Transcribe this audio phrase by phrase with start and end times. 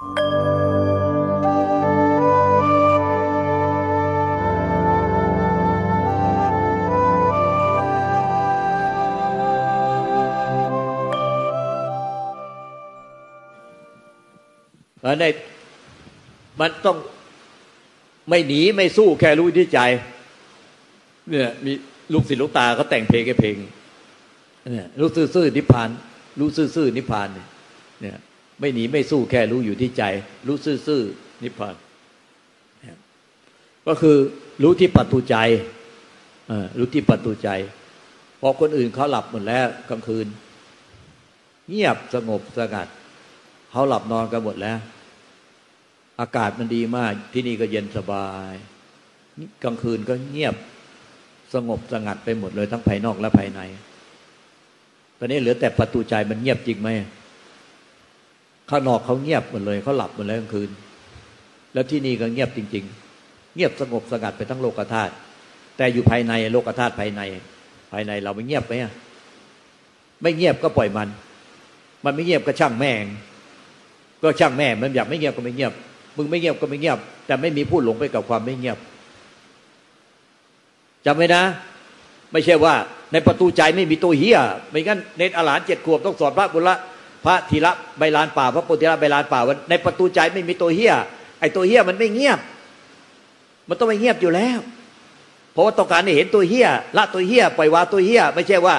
[0.00, 0.04] ใน
[16.60, 16.96] มันต้อง
[18.28, 19.80] ไม่หนีไม่สู้แค่รู้ที่ใจ
[21.28, 21.72] เนี่ยมี
[22.12, 23.54] ลูกศิษย์ลูกตาเขาแต่งเพลงแค่เพลง
[24.72, 25.88] เนี่ยรู้ซื่อๆนิพพาน
[26.38, 28.18] รู้ซื่อๆนิพพานเนี่ย
[28.60, 30.04] ไม่หนีไม่สู้แค่รู้อยู่ที่ใจ
[30.46, 31.74] รู้ซื่อๆนิพพาน
[33.86, 34.16] ก็คือ
[34.62, 35.36] รู้ที่ปัจจุใจ
[36.78, 37.48] รู้ที่ปัจจุใจ
[38.40, 40.26] พอคนอื่นเขาหลับหมดแล้วกลางคืน
[41.68, 42.88] เงียบสงบสงัด
[43.70, 44.78] เขาหลับนอนกันหมดแล้ว
[46.20, 48.52] อากาศมันดีมากที่นี่ก็เย็นสบาย
[49.64, 50.54] กลางคืนก็เงียบ
[51.54, 53.60] สงบสงัดไปหมดเลยทั้งภายนอกและภายใน
[55.18, 56.88] ตอนนี้เหลือแต่ประตูใจมันเงียบจริงไหม
[58.70, 60.70] ข้างนอกเขาเงียบหมดเลยเขาหลับหมดแล้วกลางคืน
[61.72, 62.84] แล้วที่นี่ก็เงียบจริง
[63.20, 65.12] ๆ เงียบสงบสงัดไปทั้งโลกธาตุ
[65.76, 67.20] แต่อยู่ภายในโลกธาตุภายใน
[67.92, 68.72] ภายในเราไม่เงียบไหม
[70.22, 71.08] ไม่เงียบก็ปล่อยมัน
[72.04, 73.04] มันไม่เงียบก็ช่างแม่ง
[74.22, 75.72] ก็ช่างแม่มันอยากไม่เงียบก็ไม่เงียบ
[76.16, 78.78] มึงไม่เงียบก็ไม่เงียบ แต่ไม่มีพูดหลงไปกับความไม่เงียบ
[81.06, 81.42] จำไว้นะ
[82.32, 82.74] ไม่ใช่ว่า
[83.12, 84.38] ในประตูใจไม่มีตัวเฮีย
[84.70, 86.76] ไม่งั้นเนตอลานเจ็ดขวบต้องสอนพระบุระ
[87.24, 90.94] พระธีระใบลานป่า พระปุถิระใบลานป่าในประตูใจไม่มีตัวเฮีย
[91.40, 92.38] ไอ้ตัวเฮียมันไม่เงียบ
[93.68, 94.58] มันต้องไม่เงียบอยู่แล้ว
[95.52, 98.76] เพราะว่าต้องการให้เห็นตัวเฮียละตัวเฮียปล่อยวาตัวเฮียไม่ใช่ว่า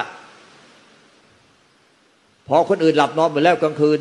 [2.48, 3.98] พอคนอื่นหลับนอนหมดแล้วกลางคืน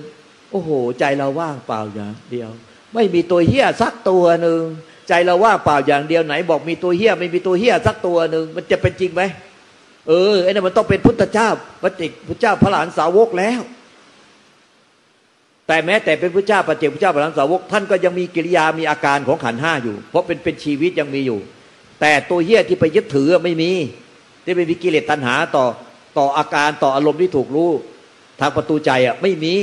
[0.51, 2.49] โอ้โห ใจเราว่างเปล่าอย่างเดียว
[2.93, 4.61] ไม่มีตัวเฮียสักตัวหนึ่ง
[5.07, 9.21] ใจเราว่างเปล่าอย่างเดียวไหน บอกมีตัวเฮี้ย ไม่มีตัวเฮี้ยสักตัวหนึ่งมันจะเป็นจริงไหม
[10.07, 11.49] เออไอ้นั่นมันต้องเป็นพุทธเจ้า
[11.83, 13.61] ปฏิพุทธเจ้าพระหลานสาวกแล้ว
[15.69, 21.39] แต่แม้แต่เป็นพระเจ้าปฏิเจกพระเจ้าพระหลานสาวกท่านก็ยังมีกิริยามีอาการของขันห้าอยู่ เพราะเป็นเป็นชีวิตยังมีอยู่
[22.01, 23.71] แต่ตัวเฮี้ยที่ไปยึดถือไม่มี
[24.43, 25.65] ที่ไม่มีกิเลสตัณหาต่อ
[26.17, 27.71] ต่ออาการต่ออารมณ์ที่ถูกรู้
[28.39, 29.55] ทางประตูใจอะไม่มี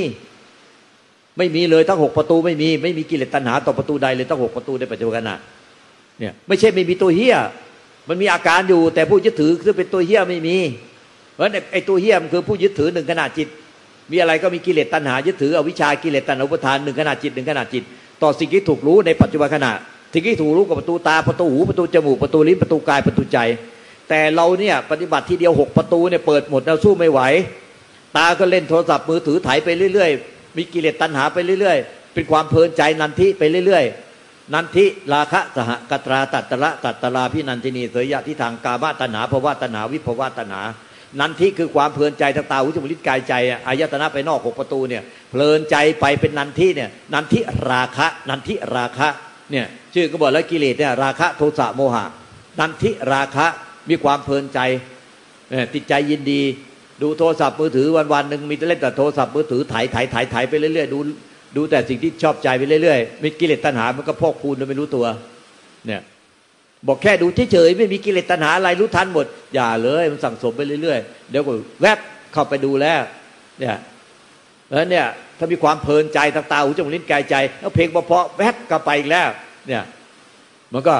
[1.37, 5.35] ไม่มีเลยทั้งหกประตูไม่มี ไม่มีกิเลสตัณหาต่อประตูใดเลยทั้งหกประตูในปัจจุบันขณะ
[6.19, 7.35] เนี่ยไม่ใช่ไม่มีตัวเฮี้ย
[8.07, 10.57] มันมีอาการอยู่แต่ผู้ยึดถือคือเป็นตัวเฮี้ยไม่มี
[11.33, 13.47] เพราะไอ้ตัวเฮี้ยมคือผู้ยึดถือหนึ่งขณะจิต
[14.11, 17.83] มีอะไรก็มีกิเลสตัณหายึดถืออวิชากิเลสตัณหาอุปทานหนึ่งขณะจิตหนึ่งขณะจิต
[18.23, 19.71] ต่อสิ่งที่ถูกรู้ในปัจจุบันขณะ
[20.13, 23.39] สิ่งที่ถูกรู้กับประตูตาประตูหูประตูจมูกประตูลิ้นประตูกายประตูใจ
[24.09, 27.21] แต่เราเนี่ยปฏิบัติทีเดียวหกประตูเนี่ยเปิดหมดเราสู้ไม่ไหว
[28.17, 33.85] ตาก็เล่นโทรศัพท์มือถือถ่ายไปเรื่อย ๆ มีกิเลสตัณหาไปเรื่อย ๆ เป็นความเพลินใจนันทิไปเรื่อย
[34.19, 40.61] ๆนันทิราคะสหกัตราตัตระตัตราพินันทินีเสยยะที่ทางกาบาตัณหาภวะตัณหาวิภวะตัณหา
[41.19, 43.33] นันทิคือความเพลินใจทางตาหูจมูกลิ้นกายใจ
[43.67, 47.39] อายตนะไปนอกหกประตูเนี่ยเพลินใจไปเป็นนันทิเนี่ยนันทิ
[47.71, 49.07] ราคะนันทิราคะ
[49.51, 52.05] เนี่ยชื่อก็บอกแล้วกิเลสเนี่ยราคะโทสะโมหะ
[52.59, 53.47] นันทิราคะ
[53.89, 54.59] มีความเพลินใจ
[55.73, 56.41] ติดใจยินดี
[57.01, 60.99] ดูโทรศัพท์มือถือวันวันหนึ่งมีแต่เล่นแต่โทรศัพท์มือถือถ่ายถ่ายถ่ายถ่ายไปเรื่อยๆดู
[61.55, 65.05] ดูแต่สิ่งที่ชอบใจไปเรื่อยๆมีกิเลสตัณหามันก็พอกพูนโดยไม่รู้ตัว
[65.87, 66.01] เนี่ย
[66.87, 71.97] บอกแค่ดูเฉยๆไม่มีกิเลสตัณหาอะไรรู้ทันหมด อย่าเลย มันสั่งสมไปเรื่อยๆ เดี๋ยวก็แวบ
[72.33, 73.01] เข้าไปดูแล้ว
[73.59, 73.77] เนี่ย
[74.69, 75.05] แล้วเนี่ย
[75.37, 79.29] ถ้ามีความเพลินใจทางตาหูจมูกลิ้นกายใจแล้วเพลงเพาะแวบกลับไปอีกแล้ว
[79.67, 79.83] เนี่ย
[80.73, 80.95] มันก็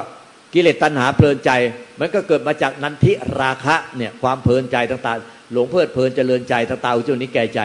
[0.54, 1.52] กิเลสตัณหาเพลินใจ
[2.00, 3.12] มันก็เกิดมาจากนันทิ
[3.42, 7.60] ราคะเนี่ยความเพลินใจต่างๆ หลงเพลิดเพลินเจริญใจตาตาอุจนี้แก่ใจ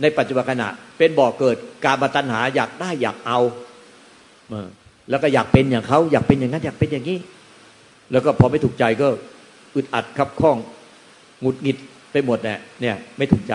[0.00, 3.38] ในปัจจุบันขณะ เป็นบ่อเกิดการมาตัญหาอยากได้อยากเอา
[5.10, 7.18] แล้วก็อยากเป็นอย่างเขาอยากเป็นอย่างนั้นอยากเป็นอย่างนี้
[8.14, 9.08] แล้วก็พอไม่ถูกใจก็
[9.74, 10.56] อึดอัดคับข้อง
[11.40, 11.76] หงุดหงิด
[12.12, 13.54] ไปหมดเนี่ยเนี่ยไม่ถูกใจ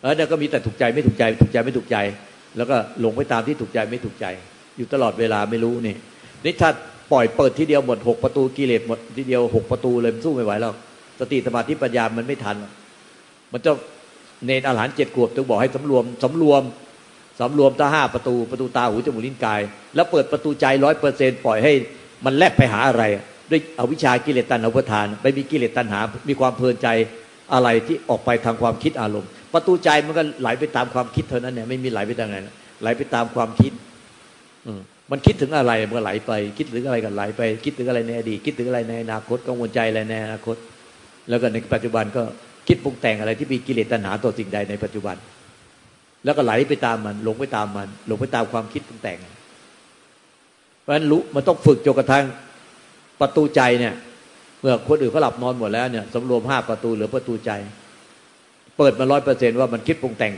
[0.00, 1.96] เออเนี่ยก็มีแต่ถูกใจไม่ถูกใจถูกใจไม่ถูกใจ
[2.56, 4.26] แล้วก็หลงไปตามที่ถูกใจไม่ถูกใจ
[4.76, 5.96] อยู่ตลอดเวลาไม่รู้นี่
[6.44, 6.70] นี่ถ้า
[7.12, 10.72] ปล่อยเปิดทีเดียวหมดหกประตูกิเลสหมดทีเดียวหกประตูเลยสู้ไม่ไหวแล้ว
[11.20, 12.56] สติสมาธิปัญญามันไม่ทัน
[13.52, 13.72] มันจะ
[14.46, 16.62] เนรอาหารเจ็ดขวบต้องบอกให้สำรวมสำรวม
[17.40, 19.60] สำรวมตาห้าประตูประตูตาหูจมูกลิ้นกาย
[19.94, 21.72] แล้วเปิดประตูใจร้อยเปอร์เซ็นปล่อยให้
[22.24, 23.02] มันแลกไปหาอะไร
[23.50, 26.88] ด้วยอวิชากิเลสตัณหาอุปทานไปมีกิเลสตัณหา มีความเพลินใจ
[27.54, 32.36] อะไรที่ออกไปทางความคิดอารมณ์ ประตูใจมันก็ไหลไปตามความคิดเท่านั้นเนี่ยไม่มีไหลไปทางไหน
[32.82, 33.72] ไหลไปตามความคิด
[34.66, 34.72] อื
[35.10, 40.56] มันคิดถึงอะไรมันก็ไหลไป คิดถึงอะไรก็ไหลไป คิดถึงอะไรในอดีตคิดถึงอะไรในอนาคตกังวลใจอะไรในอนาคต
[41.28, 42.22] แล้วก็ในปัจจุบันก็
[42.68, 45.16] คิดปรุงแต่งอะไรที่มีกิเลสตัณหาต่อสิ่งใดในปัจจุบัน
[46.24, 49.18] แล้วก็ไหลไปตามมันหลงไปตามมันหลงไปตามความคิดปรุงแต่ง
[50.80, 52.24] เพราะฉะนั้นรู้มันต้องฝึกจนกระทั่ง
[53.20, 53.94] ประตูใจเนี่ย
[54.60, 57.50] เมื่อคนอื่นเขาหลับนอนหมดแล้วเนี่ยสำรวมห้าประตูเหลือประตูใจ
[58.76, 60.32] เปิดมาร้อยเปอร์เซนว่ามันคิดปรุงแต่ง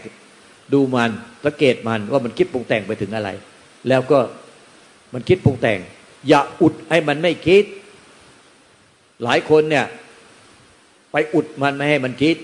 [0.73, 1.11] ดูมัน
[1.44, 3.31] สังเกตมันว่ามันคิดปรุงแต่งไปถึงอะไร
[3.88, 4.19] แล้วก็
[5.14, 5.79] มันคิดปรุงแต่ง
[6.29, 7.64] อย่าอุดให้มันไม่คิด
[9.25, 9.87] หลายคนเนี่ย
[11.12, 12.37] ไปอุดมันไม่ให้มันคิด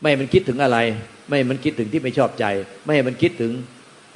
[0.00, 0.78] ไม่ให้มันคิดถึงอะไร
[1.26, 2.44] ไม่ให้มันคิดถึงที่ไม่ชอบใจ
[2.84, 3.52] ไม่ให้มันคิดถึง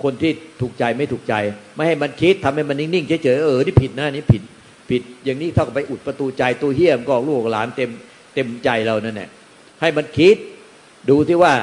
[0.02, 1.34] คนที่ถูกใจไม่ถูกใจ
[1.74, 4.42] ไม่ให้มันคิดทำให้มันนิ่งๆเฉยๆเออนี่ผิดนะนี่ผิด
[4.90, 7.90] ผิดอย่างนี้เท่ากับไปอุดประตูใจตัวเฮี้ยมก็ลูกหลานเต็ม
[8.34, 9.30] เต็มใจเรานั่นแหละ
[9.80, 10.36] ให้มันคิด
[11.08, 11.54] ดูที่ว่า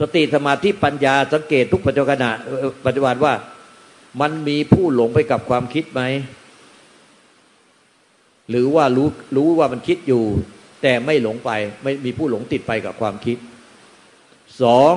[0.00, 2.24] สติสมาธิปัญญาสังเกตทุกปัจจุบัน
[2.86, 3.34] ปัจจุบันว่า
[4.20, 6.02] มันมีผู้หลงไปกับความคิดไหม
[8.50, 10.22] หรือว่ารู้รู้ว่ามันคิดอยู่
[10.82, 11.50] แต่ไม่หลงไป
[11.82, 13.36] ไม่มีผู้หลงติดไปกับความคิด
[14.62, 14.92] สอง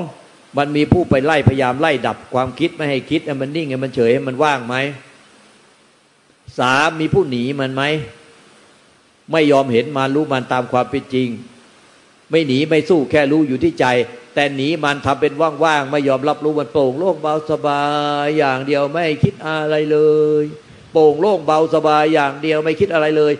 [0.58, 4.76] มันมีผู้ไปไล่พยายามไล่ดับความคิดไม่ให้คิดให้มันนิ่งให้มันเฉยให้มันว่างไหม
[6.58, 7.84] สามมีผู้หนีมันไหม
[9.32, 11.28] ไม่ยอมเห็นมันรู้มันตามความเป็นจริง
[12.30, 13.86] ไม่หนีไม่สู้แค่รู้อยู่ที่ใจ
[14.36, 17.84] แต่หนีมันทำเป็นว่างๆไม่ยอมรับรู้มันโปร่งโล่งเบาสบา
[18.24, 19.98] ยอย่างเดียวไม่คิดอะไรเล
[20.42, 20.44] ย
[20.94, 23.34] โปร่งโล่งเบาสบายอย่างเดียวไม่คิดอะไรเลย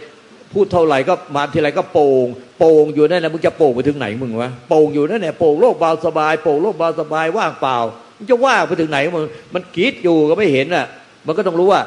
[0.54, 2.28] พูดเท่าไหร่ก็มาทีไรก็โป่ง
[2.60, 7.78] โป่งอยู่นั่นแหละมึงจะโป่งไปถึงไหนมึงวะโป่งอยู่นั่นแหละโป่งโล่งเบาสบายโป่งโล่งเบาสบายว่างเปล่า
[8.18, 10.86] มึงจะว่างไปถึงไหนมึงมันคิดอยู่ก็ไม่เห็นอะ
[11.26, 11.82] มันก็ต้องรู้ว่า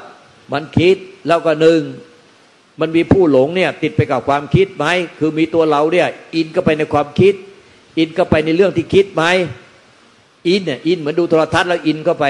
[0.52, 0.96] มันคิด
[1.26, 1.80] แล้วก็หนึ่ง
[2.80, 4.86] มันมีผู้หลงเนี่ยติดไปกับความคิดไหม
[5.18, 7.34] คือมีตัวเราเนี่ย อินก็ไปในความคิด
[7.98, 9.24] อินก็ไปในเรื่องที่คิดไหม
[10.48, 12.24] อินเนี่ยอินเหมือนดูโทรทัศน์แล้วอินก็ไป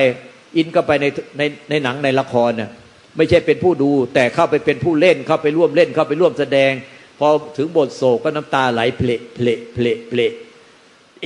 [0.57, 1.07] อินก็ไปใน
[1.39, 2.71] ในในหนังในละครเนี่ย
[3.17, 6.73] ไม่ใช่เป็นผู้ดู แต่เข้าไปเป็นผู้เล่นเข้าไปร่วมเล่นเข้าไปร่วมแสดง
[7.19, 10.21] พอถึงบทโศกก็น้ำตาไหลเพลเพลเพลเพล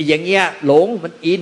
[0.07, 1.41] อย่างเงี้ยหลงมันอิน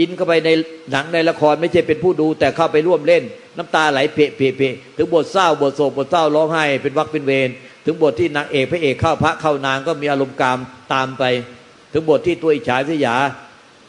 [0.00, 0.50] อินเข้าไปใน
[0.92, 3.22] หนังในละครไม่ใช่เป็นผู้ดู แต่เข้าไปร่วมเล่น
[3.56, 7.48] น้ำตาไหลเพะเพะเพะถึงบทเศร้าบทโศกบทเศร้าร้องไห้เป็นวรรคเป็นเวร
[7.84, 10.58] ถึงบทที่นางเอกพระเอกเข้าพระเข้านางก็มีอารมณ์กาม
[10.92, 11.24] ตามไป
[11.92, 13.14] ถึงบทที่ตัวอิจฉาริษยา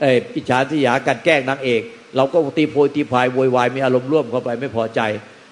[0.01, 1.81] เอออิจฉาสยากัดแกล้งนางเอก
[2.15, 5.01] เราก็ตีโพยตีพายโวยวายมีอารมณ์ร่วมเข้าไปไม่พอใจ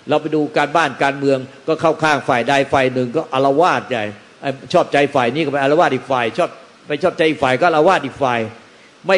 [0.09, 4.03] เราไปดูการบ้านการเมืองก็เข้าข้างฝ่ายใดฝ่ายหนึ่งก็อารวาสใหญ่
[4.73, 6.49] ชอบใจฝ่ายนี้ก็ไปอารวาสอีกฝ่าย ชอบ
[6.87, 8.39] ไปชอบใจอีกฝ่ายก็อารวาสอีกฝ่าย
[9.07, 9.17] ไม่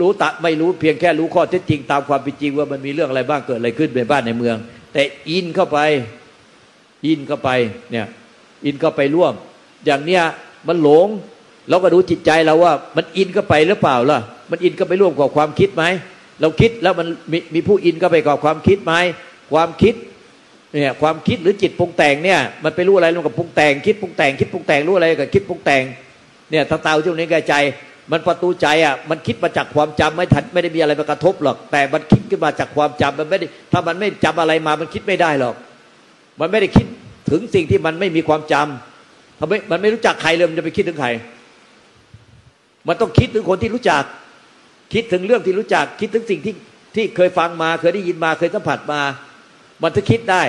[0.00, 4.56] รู้ตะไม่รู้เพียงแค่รู้ข้อเท็จจริงตามความเป็นจริงว่ามันมีเรื่องอะไรบ้างเกิดอะไรขึ้นในบ้านในเมือง
[4.92, 5.78] แต่อินเข้าไป
[7.06, 7.50] อินเข้าไป
[7.90, 8.06] เนี่ย
[8.64, 9.32] อินเข้าไปร่วม
[9.86, 10.22] อย่างเนี้ย
[10.68, 11.08] มันหลง
[11.68, 14.18] เราก็ดูจิตใจเราว่า มันอินเข้าไปหรือเปล่าล่ะ
[14.50, 15.84] มันอินเข้าไปร่วมกับความคิดไหม
[16.40, 18.94] เราคิดแล้วมันมีมีผู้อินเข้าไปกับความคิดไหม
[19.52, 19.94] ความคิด
[20.80, 25.82] เนี่ยความคิดหรือจิตปรุงแต่งเนี่ยมันไปรู้อะไรร่วมกับปรุงแต่งคิดปรุงแต่งคิดปรุงแต่งรู้อะไรกับคิดปรุงแต่ง
[26.50, 27.54] เนี่ยถ้าเตาช่วงนี้กใจ
[28.12, 35.54] มันประตูใจอะมันคิดมาจากความจำไม่ทันไม่ได้มีอะไรมากระทบหรอก แต่มันคิดขึ้นมาจากความจำมันไม่ได้ถ้ามันไม่จำอะไรมา มันคิดไม่ได้หรอก
[36.40, 36.86] มันไม่ได้คิด
[37.30, 41.08] ถึงสิ่งที่มันไม่มีความจำทำไมมันไม่รู้จักใครเลยมันจะไปคิดถึงใคร
[42.88, 44.02] มันต้องคิดถึงคนที่รู้จัก
[44.94, 46.54] คิดถึงเรื่องที่รู้จัก คิดถึงสิ่งที่
[46.94, 49.00] ที่เคยฟังมา เคยได้ยินมาเคยสัมผัสมา
[49.82, 50.42] มันจะคิดได้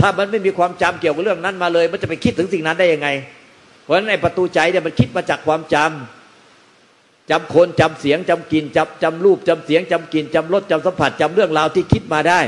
[0.00, 3.08] ถ้ามันไม่มีความจำเกี่ยวกับเรื่องนั้นมาเลย มันจะไปคิดถึงสิ่งนั้นได้ยังไง
[3.82, 6.23] เพราะฉะนั้นในประตูใจเนี่ยมันคิดมาจากความจำ
[7.30, 12.40] จำคนจำเสียงจำกลิ่นจำจำรูปจำเสียงจำกลิ่นจำรสจำสัมผัสจำเรื่องราวที่คิดมาได้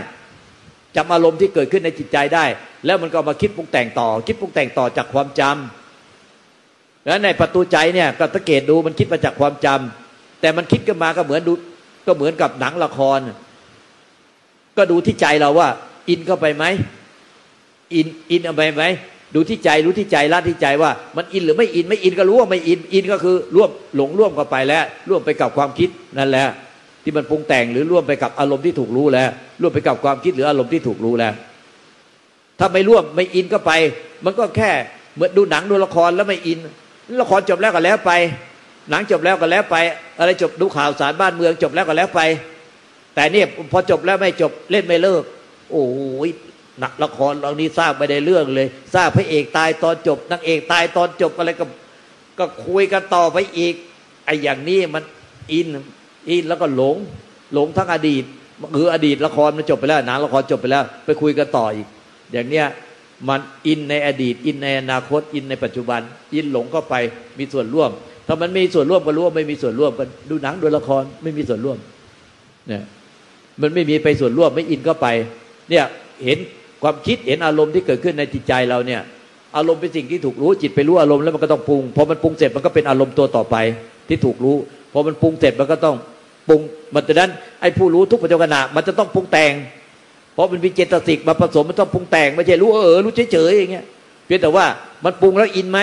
[0.96, 2.44] จำอารมณ์ที่เกิดขึ้นในจิตใจได้
[2.86, 11.54] แล้วมันก็มาคิดปรุงแต่งต่อ คิดปรุงแต่งต่อจากความจำแล้วในประตูใจเนี่ยก็สังเกตดูมันคิดมาจากความจำแต่มันคิดขึ้นมาก็เหมือนดู
[12.06, 13.18] ก็เหมือนกับหนังละคร
[14.76, 15.68] ก็ดูที่ใจเราว่า
[16.08, 16.64] อินเข้าไปไหม
[17.94, 18.84] อินอินเอาไปไหม
[19.36, 25.88] ดูที่ใจรู้ที่ใจละที่ใจว่า มันอินหรือไม่อินไม่อินก็รู้ว่าไม่อินอินก็คือร่วมหลงร่วมกันไปแล้ว ร่วมไปกับความคิด
[26.18, 26.46] นั่นแหละ
[27.02, 29.28] ที่มันปรุงแต่งหรือร่วมไปกับอารมณ์ที่ถูกรู้แล้ว
[29.60, 31.32] ร่วมไปกับความคิดหรืออารมณ์ที่ถูกรู้แล้ว
[32.58, 33.72] ถ้าไม่ร่วมไม่อินก็ไป
[34.24, 34.70] มันก็แค่
[35.14, 36.58] เหมือนดูหนังดูละครแล้วไม่อิน
[37.22, 38.12] ละครจบแล้วก็แล้วไป
[38.90, 39.76] หนังจบแล้วก็แล้วไป
[40.18, 42.20] อะไรจบดูข่าวสารบ้านเมืองจบแล้วก็แล้วไป
[43.14, 45.22] แต่เนี่ยพอจบแล้วไม่จบเล่นไม่เลิก
[45.70, 45.84] โอ้
[46.28, 46.30] ย
[46.82, 51.64] นักละครเรานี้สร้างไปในเรื่องเลย สร้างพระเอกตายตอนจบนางเอกตายตอนจบอะไรก็
[52.38, 53.74] ก็คุยกันต่อไปอีก
[54.26, 55.04] ไอ้อย่างนี้มัน
[55.52, 55.66] อิน
[56.30, 56.96] อินแล้วก็หลง
[57.54, 58.24] หลงทั้งอดีต
[58.78, 61.86] คืออดีตละครมันจบไปแล้วหนังละครจบไปแล้ว ไปคุยกันต่ออีก
[62.32, 62.66] อย่างเนี้ย
[63.28, 66.00] มันอินในอดีต อินในอนาคตอินในปัจจุบัน
[66.34, 66.94] อินหลงเข้าไป
[67.38, 67.90] มีส่วนร่วม
[68.26, 71.78] ถ้ามันมีส่วนร่วมก็รู้ว่าไม่มีส่วนร่วมกันดูหนังดูละครไม่มีส่วนร่วม
[72.68, 72.82] เนี่ย
[73.60, 75.06] มันไม่มีไปส่วนร่วมไม่อินเข้าไป
[75.70, 75.84] เนี่ย
[76.24, 76.38] เห็น
[76.82, 79.00] ความคิดเห็นอารมณ์ที่เกิดขึ้นในจิตใจเราเนี่ย
[79.56, 83.56] อารมณ์เป็นสิ่งที่ถูกรู้จิตไปรู้อารมณ์แล้วมันก็ต้องปรุงพอมันปรุงเสร็จมันก็เป็นอารมณ์ตัวต่อไป
[84.08, 84.56] ที่ถูกรู้
[84.92, 85.96] พอมันปรุงเสร็จมันก็ต้อง
[86.48, 86.60] ปรุง
[86.94, 87.30] มันจะนั้น
[87.60, 89.52] ไอ้ผู้รู้ทุกปัจจุบันมันจะต้องปรุงแต่ง
[90.34, 93.84] เพราะมันมีเจตสิกมาผสมมันต้องปรุงแต่งไม่ใช่รู้เออรู้เฉยๆอย่างเงี้ย
[94.26, 94.66] เพียงแต่ว่า
[95.04, 95.80] มันปรุงแล้วอินไหม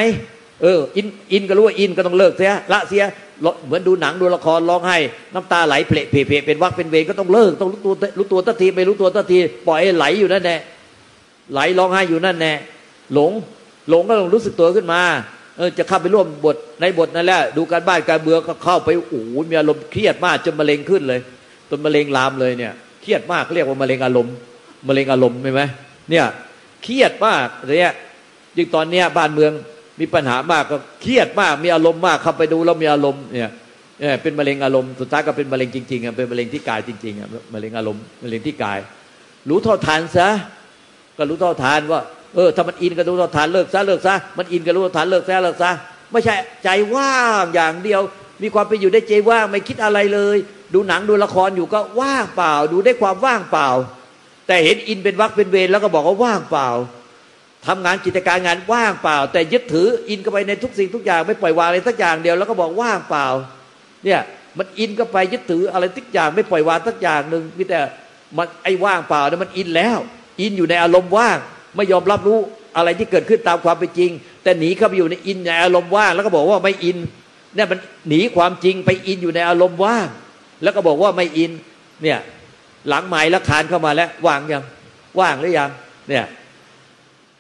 [0.62, 3.04] เอออินอินก็รู้ว่าอินก็ต้องเลิกเสียละเสีย
[3.66, 4.98] เหมือนดูหนังดูละครร้องไห้
[5.34, 10.58] น้ำตาไหลเพลเพเพเป็นวรรคเป็นเวรก็ต้องเลิกต้องรู้ตัวรู้ตัวสักทีไม่รู้ตัวสักทีปล่อยให้ไหลอยู่นั่นแน่
[11.52, 12.54] ไหลร้องไห้อยู่นั่นแน่
[13.14, 13.32] หลง
[13.90, 15.02] หลงก็ต้องรู้สึกตัวขึ้นมา
[15.58, 21.20] เออจะเข้าไปร่วมบทในบทนั่นแหละดูการบ้านการเบื่อก็เข้าไปโอ้โหมีอารมณ์เครียดมากจนมะเร็งขึ้นเลย
[21.70, 24.36] จนมะเร็งลามเลยเนี่ยเครียดมากเรียกว่ามะเร็งอารมณ์
[24.88, 25.62] มะเร็งอารมณ์ใช่ไหม
[26.10, 26.26] เนี่ย
[26.84, 27.48] เครียดมาก
[27.80, 27.94] เนี่ย
[28.58, 29.52] ยิ่งตอนเนี้ยบ้านเมือง
[30.00, 33.52] มีปัญหามากก็เครียดมากมีอารมณ์มากเข้าไปดูแล้วมีอารมณ์เนี่ย
[34.00, 38.80] เนี่ยเป็นมะเร็งอารมณ์สุดท้ายก็เป็นมะเร็งจริงๆอะเป็นมะเร็งที่กายจริงๆอะมะเร็งอารมณ์มะเร็งที่กาย
[39.50, 40.28] รู้เท่าทานซะ
[41.18, 42.02] ก็รู้เท่าทานว่า
[42.36, 45.72] เออถ้ามันอินก็รู้เท่าทานเลิกซะเลิกซะมันอินก็รู้เท่าทานเลิกซะเลิกซะ
[46.12, 48.02] ไม่ใช่ใจว่างอย่างเดียว
[48.44, 50.38] มีความเป็นอยู่ได้ใจว่างไม่คิดอะไรเลย
[50.74, 53.70] ดูหนังดูละครอยู่ก็ว่างเปล่า ดูได้ความว่างเปล่า
[54.48, 56.70] แต่เห็นอินเป็นวักเป็นเวรแล้วก็บอกว่าว่างเปล่า
[57.68, 63.28] ทำงานกิจการงานว่างเปล่า แต่ยึดถืออินก็ไปในทุกสิ่งทุกอย่างไม่ปล่อยวางอะไรสักอย่างเดียวแล้วก็บอกว่างเปล่า
[64.06, 64.20] เนี่ย
[64.58, 67.80] มันอินก็ไปยึดถืออะไรทุกอย่างไม่ปล่อยวางสักอย่างหนึ่งมีแต่
[68.38, 70.00] มันไอ้ว่างเปล่าเนี่ยมันอินแล้ว
[70.40, 71.38] อินอยู่ในอารมณ์ว่าง
[71.76, 72.40] ไม่ยอมรับรู้
[72.78, 74.12] อะไรที่เกิดขึ้นตามความเป็นจริง
[74.44, 76.98] แต่หนีเข้าไปอยู่ในอินในอารมณ์ว่างแล้วก็บอกว่าไม่อิน
[77.56, 80.08] เนี่ยมันหนีความจริงไปอินอยู่ในอารมณ์ว่าง
[80.64, 81.52] แล้วก็บอกว่าไม่อิน
[82.04, 82.20] เนี่ย
[82.90, 84.64] หลังหมายละคานเข้ามาแล้วว่างยัง
[85.20, 85.70] ว่างหรือยัง
[86.10, 86.26] เนี่ย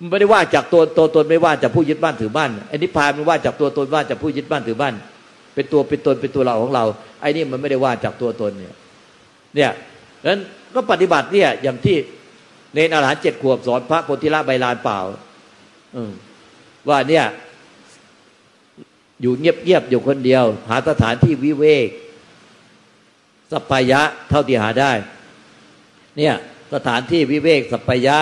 [0.09, 4.93] ไม่ได้ว่าจากตัวตัวตนไม่ว่าจากผู้ยึดบ้านถือบ้านไอ้นิพพานมันว่าจากตัวตนว่าจากผู้ยึดบ้านถือบ้าน
[5.55, 6.83] เป็นตัวเป็นตนเป็นตัวเราของเรา
[7.21, 8.73] ไอ้นี่มันไม่ได้ว่าจากตัวตนเนี่ย
[9.55, 9.71] เนี่ย
[10.29, 10.41] นั้น
[10.75, 11.95] ก็ปฏิบัติเนี่ยอย่างที่
[12.73, 14.99] เนรอาหารเจ็ดขวบสอนพระโพธิละใบลานเปล่า
[16.89, 17.25] ว่าเนี่ย
[19.21, 21.87] อยู่เงียบๆอยู่คนเดียว หาสถานที่วิเวก
[23.51, 24.91] สัพยะเท่าที่หาได้
[26.17, 26.33] เนี่ย
[26.73, 28.17] สถานที่วิเวกสัพยะ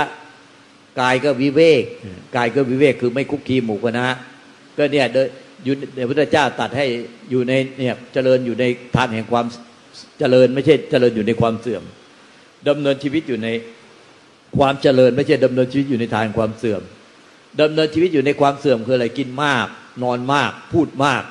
[1.02, 1.84] กายก็วิเวก
[2.36, 4.08] กายก็วิเวกคือไม่คุกคีหมู่คณะ
[4.78, 5.18] ก็เนี่ยเด
[5.64, 6.86] อยู่ในพุทธเจ้าตัดให้
[7.30, 8.66] อยู่ในเนี่ยเจริญอยู่ใน
[8.96, 9.46] ทานแห่งความ
[10.20, 11.84] เจริญไม่ใช่เจริญอยู่ในความเสื่อม
[12.68, 13.48] ดำเนินชีวิตอยู่ใน
[14.58, 16.82] ความเจริญไม่ใช่ดำเนินชีวิตอยู่ในทางความเสื่อม
[17.62, 19.68] ดำเนินชีวิตอยู่ในความเสื่อมคืออะไรกินมาก
[20.04, 21.24] นอนมาก พูดมาก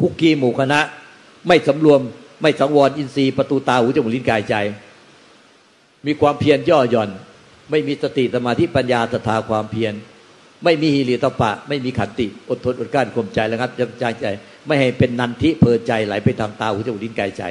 [0.00, 0.80] คุกคีหมู่คณะ
[1.48, 2.00] ไม่สำรวม
[2.42, 4.54] ไม่สังวรอินทรีย์ประตูตาหูจมูกลิ้นกายใจ
[6.06, 7.10] มีความเพียรย่อหย่อน
[7.70, 9.94] ไม่มีสติสมาธิปัญญาศรัทธาความเพียร
[10.64, 14.26] ไม่มีฮิริตปะ ไม่มีขันติ อดทนอดกลั้นข่มใจแล้วครับจำใจใจ
[14.66, 17.42] ไม่ให้เป็นนันทิเพอใจไหลไปทางตาหูจมูกลิ้นกายใจ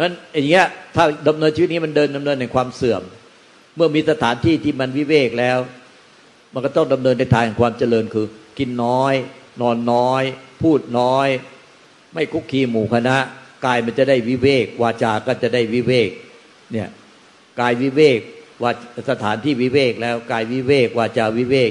[0.00, 3.02] นั้นอย่างเงี้ยถ้าดำเนินชีวิตนี้มันเดินดำเนินในความเสื่อม
[3.76, 5.58] เมื่อมีสถานที่ที่มันวิเวกแล้ว
[6.52, 8.26] มันก็ต้องดำเนินในทางความเจริญคือ
[8.58, 9.14] กินน้อย
[9.60, 10.22] นอนน้อย
[10.62, 11.28] พูดน้อย
[12.14, 13.16] ไม่คุกคีหมู่คณะ
[13.66, 16.10] กายมันจะได้วิเวก วาจาก็จะได้วิเวก
[16.72, 16.88] เนี่ย
[17.60, 18.20] กายวิเวก
[18.62, 18.70] วา
[19.10, 21.70] สถานที่วิเวกแล้วกายวิเวกวาจาวิเวก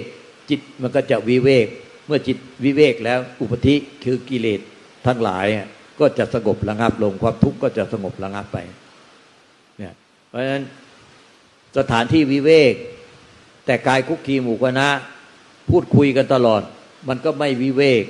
[0.49, 1.67] จิตมันก็จะวิเวก
[2.07, 4.59] เมื่อจิตวิเวกแล้วอุปธิคือกิเลส
[5.05, 5.45] ทั้งหลาย
[5.99, 8.57] ก็จะสงบระงับลงความทุกข์ก็จะสงบระงับไป
[9.77, 9.93] เนี่ย
[10.29, 10.63] เพราะฉะนั้น
[11.77, 12.73] สถานที่วิเวก
[13.65, 14.87] แต่กายคุกคีหมู่คณะ
[15.69, 16.61] พูดคุยกันตลอด
[17.09, 18.03] มันก็ไม่วิเวก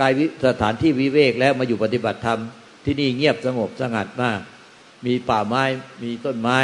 [0.00, 0.12] กาย
[0.46, 2.40] สถานที่วิเวกแล้วมาอยู่ปฏิบัติธรรม
[2.84, 4.40] ที่นี่เงียบสงบสงัดมาก
[5.06, 5.62] มีป่าไม้
[6.02, 6.58] มีต้นไม้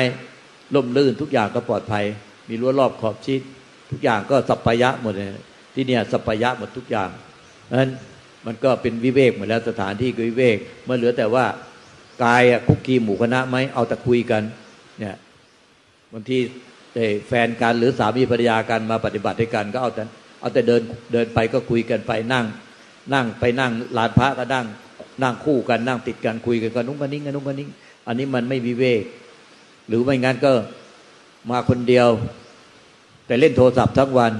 [0.74, 2.04] ล่มลื่นทุกอย่างก็ปลอดภัย
[2.48, 3.40] มีรั้วรอบขอบชิด
[3.90, 5.30] ทุกอย่างก็สัพพยะหมดเลย
[5.74, 7.10] ที่เนี่ยสัพพยะหมดทุกอย่าง
[7.80, 7.90] นั้น
[8.46, 11.46] มันก็เป็นวิเวกหมดแล้วสถานที่ก็วิเวกเมื่อเหลือแต่ว่า
[12.24, 14.42] กายคุกคีหมู่คณะไหมเอาแต่คุยกัน
[14.98, 15.16] เนี่ย
[16.12, 16.38] บางที
[17.28, 20.02] แฟนกันหรือสามีภรรยากันมาปฏิบัติด้วยกัน ก็เอาแต่
[20.40, 20.82] เอาแต่เดิน
[21.12, 22.44] เดินไปก็คุยกันไปนั่ง
[23.14, 24.66] นั่งไปนั่งลานพระก็นั่ง
[25.22, 27.70] นั่งคู่กันนั่งติดกันคุยกันกันนุ่งกันนิ่งกันนุ่งกันนิ่ง
[28.06, 29.02] อันนี้มันไม่วิเวก
[29.88, 30.52] หรือไม่งั้นก็
[31.50, 32.08] มาคนเดียว
[33.26, 34.32] แต่เล่นโทรศัพท์ทั้งวัน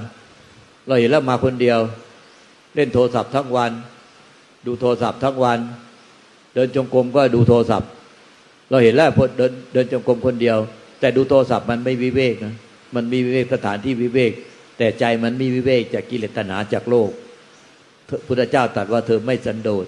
[0.87, 1.79] เราเห็นแล้วมาคนเดียว
[2.75, 3.71] เล่นโทรศัพท์ทั้งวัน
[4.65, 5.59] ดูโทรศัพท์ทั้งวัน
[6.53, 7.89] เดินจงกรมก็ดูโทรศัพท์
[8.69, 10.57] เราเห็นแล้วพอเดินเดินจงกรมคนเดียว
[10.99, 12.55] แต่ดูโทรศัพท์มันไม่วิเวกนะ
[12.95, 14.31] มันมีวิเวกสถานที่วิเวก
[14.77, 17.09] แต่ใจมันมีวิเวกจากกิเลสตัณหาจากโลก
[18.27, 19.85] พุทธเจ้าตรัสว่าเธอไม่สันโดษ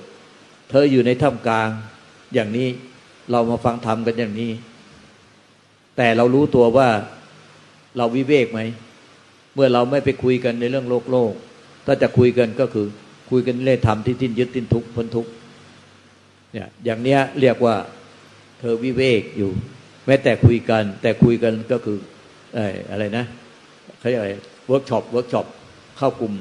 [0.70, 1.70] เธออยู่ในถ้ำกลาง
[2.34, 2.68] อย่างนี้
[3.32, 4.52] เรามาฟังธรรมกันอย่างนี้
[5.98, 6.90] แต่เรารู้ตัวว่า
[7.98, 8.60] เราวิเวกไหม
[9.56, 11.34] เมื่อเราไม่ไปคุยกันในเรื่องโลกโลก
[11.86, 12.88] ถ้าจะคุยกันก็คือ
[13.32, 15.32] คุยกันเรื่องธรรมที่ทิ้นยึดทิ้นทุกข์พ้นทุกข์
[16.54, 17.76] เนี่ยอย่างเนี้ยเรียกว่า
[18.60, 19.52] เธอวิเวกอยู่
[20.06, 21.98] แม้แต่คุยกัน แต่คุยกันก็คือ
[22.92, 23.26] อะไรนะ
[24.00, 24.32] เขาเรียกอะไร
[24.68, 25.46] workshop workshop
[25.98, 26.34] เข้ากลุ่ม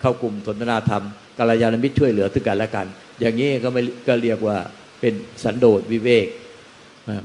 [0.00, 1.04] เข้ากลุ่มสนทนาธรรม
[1.38, 2.86] กัลยาณมิตรช่วยเหลือซึ่งกันและกัน
[3.20, 4.56] อย่างนี้ก็ไม่ก็เรียกว่า
[5.00, 6.26] เป็นสันโดษวิเวก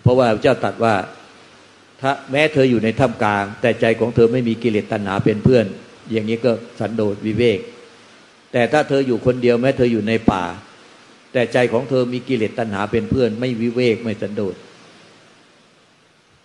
[0.02, 0.96] เพราะว่าเจ้าตรัสว่า
[2.02, 5.66] ถ้าแม้เธออยู่ในท่ามกลาง แต่ใจของเธอไม่มีกิเลสตัณหาเป็นเพื่อน
[6.12, 7.60] อย่างนี้ก็สันโดษวิเวก
[8.52, 10.44] แต่ถ้าเธออยู่คนเดียวแม้เธออยู่ในป่า
[11.34, 14.56] แต่ใจของเธอมีกิเลสตัณหาเป็นเพื่อน ไม่วิเวกไม่สันโดษ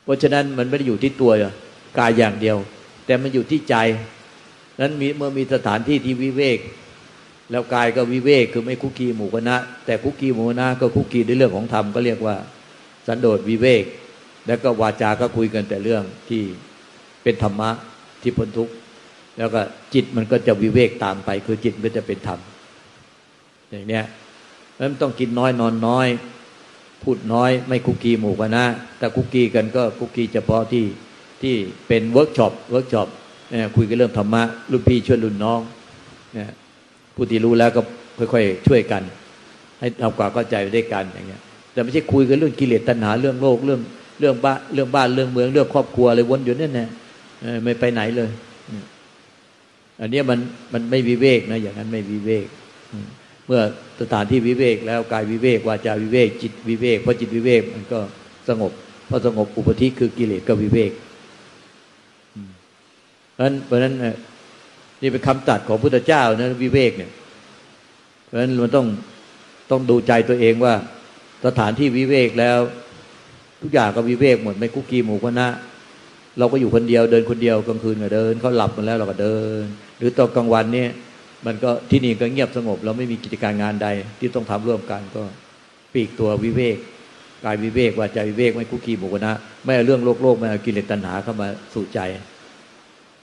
[0.04, 1.32] เพราะฉะนั้นมันไม่ได้อยู่ที่ตัว
[1.98, 2.56] กายอย่างเดียว
[3.06, 3.76] แต่มันอยู่ที่ใจ
[4.80, 6.58] นั้นมีเมื่อมีสถานที่ที่วิเวก
[7.50, 9.56] แล้วกายก็วิเวกคือไม่คุกคีหมู่คณะ
[9.86, 12.36] แต่คุกคีหมู่คณะก็คุกคีในเรื่องของธรรมก็เรียกว่า
[13.06, 13.84] สันโดษวิเวก
[14.46, 16.42] แล้วก็วาจาก็คุยกันแต่เรื่องที่
[17.22, 17.70] เป็นธรรมะ
[18.22, 18.72] ที่พ้นทุกข์
[19.38, 19.60] แล้วก็
[19.94, 22.40] จิตมันก็จะวิเวกตามไป คือจิตมันจะเป็นธรรม
[23.70, 24.04] อย่างเนี้ย
[24.78, 26.06] มันต้องกินน้อยนอนน้อย
[27.02, 28.64] พูดน้อย ไม่คลุกคลีหมู่คณะ
[28.98, 30.84] แต่คลุกคลีกันก็คลุกคลีเฉพาะที่
[31.42, 31.54] ที่
[31.88, 33.08] เป็น workshop workshop
[33.76, 35.60] คุยกันเรื่องธรรมะรุ่นพี่ช่วยรุ่นน้อง
[36.34, 36.50] เนี่ย
[37.14, 37.80] ผู้ที่รู้แล้วก็
[38.18, 39.02] ค่อยๆช่วยกัน
[39.80, 43.80] ให้ทำความเข้าใจด้วยกันอย่างเงี้ย แต่ไม่ใช่คุยกันเรื่องกิเลสตัณหาเรื่องโลกเรื่อง
[44.20, 46.88] เรื่องบ้านเรื่องบ้านเรื่องเมืองเรื่องครอบครัวอะไรวนอยู่นั่นแหละ
[47.64, 48.30] ไม่ไปไหนเลย
[50.00, 50.38] อันนี้มัน
[50.72, 52.46] มันไม่วิเวกนะอย่างนั้นไม่วิเวก
[53.46, 53.60] เมื่อ
[54.00, 58.00] สถานที่วิเวกแล้วกายวิเวกวาจาวิเวก จิตวิเวกเพราะจิตวิเวกมันก็
[58.48, 58.72] สงบ
[59.06, 60.92] เพราะสงบอุปธิคือกิเลสก็วิเวก
[63.34, 63.94] เพราะนั้นเพราะนั้น
[65.02, 67.10] นี่เป็นคำตัดของพุทธเจ้านะวิเวกเนี่ย
[68.24, 68.86] เพราะฉะนั้นมันต้อง
[69.70, 70.74] ต้องดูใจตัวเองว่า
[71.46, 72.58] สถานที่วิเวกแล้ว
[73.62, 75.48] ทุกอย่างก็วิเวกหมดไม่คุกกี้หมู่คณะ
[76.38, 79.64] เราก็อยู่คนเดียวเดินคนเดียวกลางคืนก็เดินเขาหลับมาแล้วเราก็เดิน
[79.98, 80.90] หรือตอนกลางวันเนี่ย
[81.46, 85.22] มันก็ที่นี่ก็เงียบสงบ เราไม่มีกิจการงานใด ที่ต้องทำร่วมกันก็
[85.92, 86.76] ปีกตัววิเวก
[87.44, 89.32] กายวิเวกว่าใจวิเวกไม่คุกคีหมู่คณะ
[89.64, 92.00] ไม่เอาเรื่องโลกโลกไม่เอากิเลสตัณหาเข้ามาสู่ใจ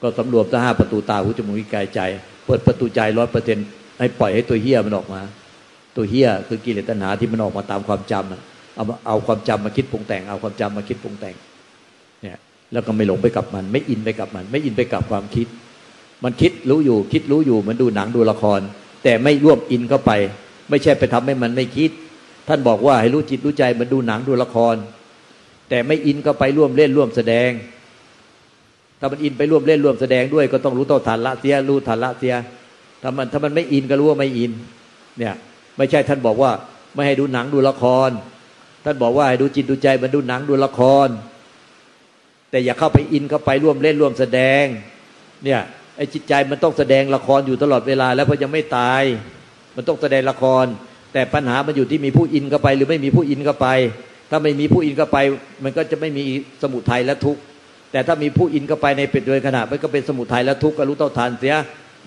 [0.01, 2.01] ก็สำรวมทั้งห้าประตูตาหูจมูกลิ้นกายใจ
[2.45, 3.65] เปิดประตูใจร้อยเปอร์เซ็นต์
[3.99, 5.21] ให้ปล่อยให้ตัวเฮี้ยมันออกมา
[5.95, 11.35] ตัวเฮี้ยคือกิเลสตัณหาที่มันออกมาตามความจำเอาเอาความจำมาคิดปรุงแต่งเอาความจำมาคิดปรุงแต่ง
[12.21, 12.37] เนี่ย
[12.73, 15.47] แล้วก็ไม่หลงไปกับมัน ไม่อินไปกับมัน ไม่อินไปกับความคิด
[16.23, 18.59] มันคิดรู้อยู่ คิดรู้อยู่มันดูหนังดูละคร
[19.03, 20.11] แต่ไม่ร่วมอินเข้าไป
[20.69, 21.91] ไม่ใช่ไปทำให้มันไม่คิด
[22.47, 24.75] ท่านบอกว่าให้รู้จิตรู้ใจมันดูหนังดูละคร
[25.69, 27.49] แต่ไม่อินเข้าไปร่วมเล่นร่วมแสดง
[28.99, 32.35] ถ้ามันอินไปร่วมเล่นร่วมแสดงด้วย ก็ต้องรู้ต่อทันละเสียรู้ทันละเสีย
[33.01, 34.51] ถ้ามันถ้ามันไม่อินก็รู้ว่าไม่อิน
[35.17, 35.35] เนี่ย
[35.77, 36.51] ไม่ใช่ท่านบอกว่า
[36.93, 38.09] ไม่ให้ดูหนังดูละคร
[38.85, 41.07] ท่านบอกว่าให้ดูจิตดูใจมันดูหนังดูละคร
[42.51, 44.65] แต่อย่าเข้าไปอินเข้าไปร่วมเล่นร่วมแสดง
[45.45, 45.61] เนี่ย
[45.97, 49.03] ไอ้จิตใจมันต้องแสดงละครอยู่ตลอดเวลา แล้วพราะยังไม่ตาย
[49.75, 50.65] มันต้องแสดงละคร
[51.13, 53.67] แต่ปัญหามันอยู่ที่มีผู้อินเข้าไป หรือไม่มีผู้อินเข้าไป
[54.29, 55.17] ถ้าไม่มีผู้อินเข้าไป
[55.63, 56.23] มันก็จะไม่มี
[56.61, 57.41] สมุทัยและทุกข์
[57.91, 61.55] แต่ถ้ามีผู้อินเข้าไปในเป็ดโดยขณะมันก็เป็นสมุทัยแล้วทุกข์ก็รู้เท่าทานเสีย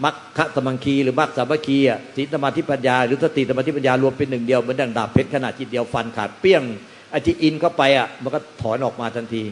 [0.04, 6.62] มัคคะสมังคีหรือมัคสามัคคีอะสีสมาธิปัญญาหรือสติสมาธิปัญญารวมเป็นหนึ่งเดียวเหมือนดังดาบเพชรขนาดจิตเดียวฟันขาดเปี้ยง
[7.10, 9.42] ไอ้ที่อินเข้าไปอะมันก็ถอนออกมาทันที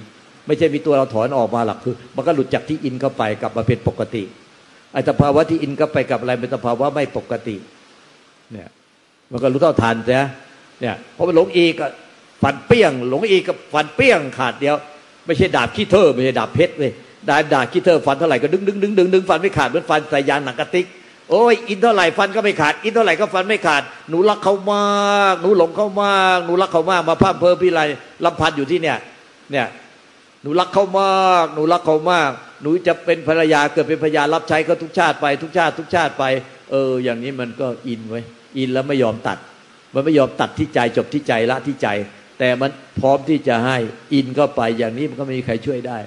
[0.47, 4.23] ไม่ใช่มีตัวเราถอนออกมาหรอกคือ มันก็หลุดจากที่อินเข้าไปกลับมาเป็นปกติ
[4.93, 7.57] ไอ้สภาวะที่อินเข้าไปกับอะไรเป็นสภาวะไม่ปกติ
[8.53, 8.69] เนี่ย
[9.33, 10.23] มันก็รู้เท่าทันเสีย
[10.81, 11.75] เนี่ยพอมันหลงอีก
[12.43, 14.77] ฟันเปี้ยง หลงอีกกับฟันเปี้ยงขาดเดียว
[15.27, 16.93] ไม่ใช่ดาบขี้เท่อไม่ใช่ดาบเพชรเลย
[17.29, 20.87] ดาบดาบขี้เท่อฟันเท่าไหร่ก็ดึงดึงดึงดึงดึงฟันไม่ขาดเหมือนฟันใส่ยางหนังสติ๊ก
[21.31, 27.81] โอ้ยอินเท่าไหร่ฟันก็ไม่ขาด อินเท่าไหร่ก็ฟันไม่ขาด หนูรักเขามาก หนูหลงเขามาก หนูรักเขามาก มาพร่ำเพ้อพิไร
[28.25, 28.97] รำพันอยู่ที่เนี่ย
[29.51, 29.67] เนี่ย
[30.43, 32.31] หนูรักเขามาก หนูรักเขามาก
[32.63, 36.25] หนูจะเป็นภรรยาเกิดเป็นภรรยารับใช้ก็ทุกชาติไป ทุกชาติ ทุกชาติไป
[36.71, 38.21] เออ อย่างนี้มันก็อินไว้
[38.59, 39.39] อินแล้วไม่ยอมตัด
[39.95, 41.89] มันไม่ยอมตัดที่ใจจบที่ใจละที่ใจ
[42.39, 43.77] แต่มันพร้อมที่จะให้
[44.15, 45.99] อินเข้าไป อย่างนี้มันก็ไม่มีใครช่วยได้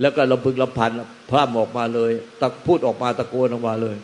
[0.00, 0.90] แล้วก็ลำพึงลำพัน
[1.30, 3.96] พร่ำออกมาเลยตะพูดออกมาตะโกนออกมาเลย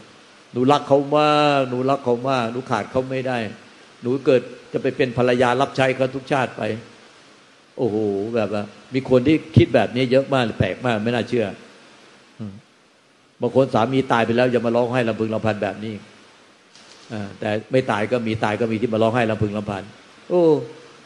[0.53, 3.38] หนูรักเขามากหนูรักเขามากหนูขาดเขาไม่ได้
[4.03, 4.42] หนูเกิด
[4.73, 6.62] จะไปเป็นภรรยารับใช้เขาทุกชาติไป
[7.81, 7.99] โอ้โห
[8.37, 8.62] แบบว่า
[8.95, 11.47] มีคนที่คิดแบบนี้เยอะมากแปลกมาก ไม่น่าเชื่อ
[13.40, 15.95] บางคนสามีตายไปแล้วยังมาร้องไห้ลำพึงลำพันแบบนี้
[17.40, 19.83] แต่ไม่ตายก็มีตายก็มีที่มาร้องไห้ลำพึงลำพัน
[20.29, 20.43] โอ้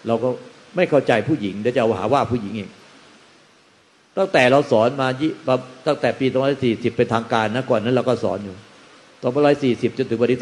[0.06, 0.28] เราก็
[0.76, 2.70] ไม่เข้าใจผู้หญิงเดี๋ยวจะหาว่าผู้หญิงเอง
[4.18, 5.08] ตั้งแต่เราสอนมา
[5.86, 6.26] ตั้งแต่ปี
[6.60, 8.56] 2540เป็นทางการนะก่อนนั้นเราก็สอนอยู่
[9.90, 10.40] 2540จนถึงวันที่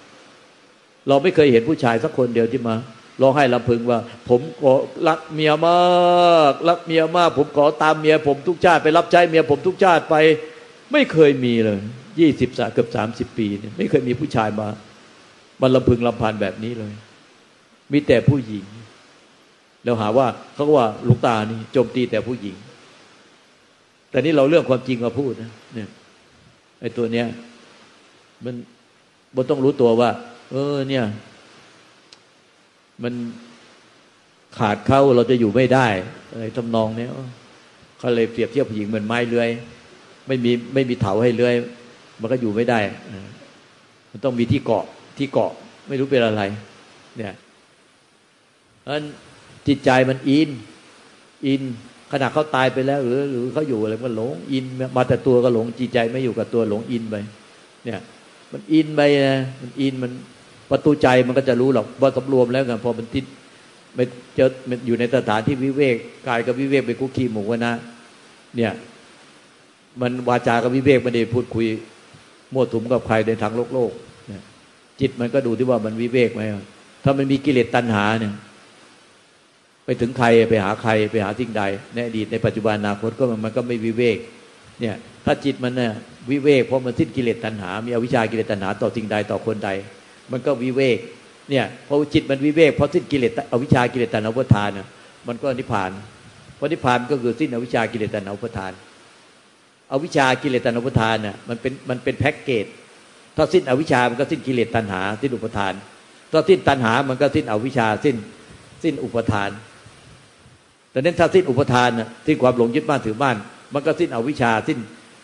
[0.00, 2.74] 2566เราไม่เคยเห็นผู้ชายสักคนเดียวที่มา
[3.20, 4.72] ร้องไห้ลำพึงว่า ผมขอ
[5.08, 5.76] รักเมียมา
[6.50, 10.14] กรักเมียมาก ผมขอตามเมียผมทุกชาติไปรับใช้เมียผมทุกชาติไป
[10.92, 11.80] ไม่เคยมีเลย
[12.20, 14.68] ยี่สิบสาเกือบสามสิบปีเนี่ยไม่เคยมีผู้ชายมา
[15.60, 16.92] มาลำพึงลำพันแบบนี้เลย
[17.92, 18.64] มีแต่ผู้หญิง
[19.84, 22.56] เราหาว่าเขาว่าลุงตานี่โจมตีแต่ผู้หญิง
[24.10, 25.88] แต่นี่เราเรื่องความจริงมาพูดนะเนี่ย
[26.80, 27.26] ไอ้ตัวเนี้ย
[28.44, 28.54] มัน
[29.34, 30.10] บนต้องรู้ตัวว่า
[30.50, 31.04] เออเนี่ย
[33.02, 33.14] มัน
[34.58, 35.86] ขาดเขาเราจะอยู่ไม่ได้
[36.30, 37.10] อะไรทำนองเนี้ย
[37.98, 39.48] เขาเลยเปรียบเทียบผู้หญิงเหมือนไม้เลื้อย
[40.26, 41.54] ไม่มีไม่มีเถาให้เลื้อย
[42.20, 42.78] มันก็อยู่ไม่ได้
[44.10, 44.84] มันต้องมีที่เกาะ
[45.18, 45.52] ที่เกาะ
[45.88, 46.42] ไม่รู้เป็นอะไร
[47.16, 47.34] เนี่ย
[48.86, 49.02] อัน
[49.66, 50.48] จิตใจมันอิน
[51.46, 51.62] อิน
[52.12, 54.64] ขณะเขาตายไปแล้ว หรือ หรือเขาอยู่อะไรมันหลงอิน
[54.96, 57.16] มาแต่ตัวก็หลงจิตใจไม่อยู่กับตัวหลงอินไป
[57.84, 58.00] เนี่ย
[58.52, 60.12] มันอินไปนะมันอินมัน
[60.70, 63.24] ประตูใจมันก็จะรู้หรอกว่าสำรวมแล้วกันพอมันติด
[63.96, 64.06] มัน
[64.36, 65.96] เจอมันอยู่ในสถานที่วิเวก
[66.28, 67.74] กายกับวิเวกไปคุกคีหมู่กันนะ
[68.56, 68.72] เนี่ย
[70.00, 71.66] มันวาจากับวิเวกไม่ได้พูดคุย
[72.52, 73.92] มั่วถุมกับใครในทางโลกโลก
[74.28, 74.42] เนี่ย
[75.00, 76.42] จิตมันก็ดูที่ว่ามันวิเวกไหม
[77.04, 78.32] ถ้ามันมีกิเลสตัณหาเนี่ย
[79.84, 81.62] ไปถึงใครไปหาใครไปหาสิ่งใด
[81.94, 84.18] ในอดีตในปัจจุบันอนาคตก็มันก็ไม่วิเวก
[84.80, 85.92] เนี่ย ถ้าจิตมันเนี่ย
[86.30, 89.70] วิเวกเพราะมันสิ้นกิเลสตัณหา มีอวิชากิเลสตัณหาต่อสิ่งใดต่อคนใด
[90.32, 90.98] มันก็วิเวก
[91.50, 94.70] เนี่ยพอจิตมันวิเวกพราะสิ้นกิเลสอวิชากิเลสตัณหาอุปทาน
[95.28, 95.90] มันก็นิพพาน
[96.56, 98.72] เพราะนิพพานก็คือสิ้นอวิชากิเลสตัณหาอุปทาน
[99.92, 102.66] อวิชากิเลสตัณหาอุปทานน่ะมันเป็นมันเป็นแพ็กเกจ
[103.36, 105.72] ถ้าสิ้นอวิชามันก็สิ้นกิเลสตัณหาสิ้นอุปทาน
[106.32, 108.16] ถ้าสิ้นตัณหามันก็สิ้นอวิชาสิ้น
[108.82, 109.50] สิ้นอุปทาน
[110.90, 113.36] แต่เน้นถ้าสิ้นอุปทานน่ะสิ้นความหลงยึดบ้านถือบ้าน
[113.74, 114.78] มันก็สิ้นอวิชาสิ้น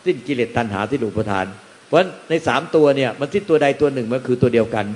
[0.06, 1.46] สิ้นกิเลสตัณหาสิ้นอุปทาน
[1.86, 1.98] เพราะ
[2.30, 4.86] ในสามตัวเนี่ยมันสิ้นตัวใดตัวหนึ่งมันคือตัวเดียวกัน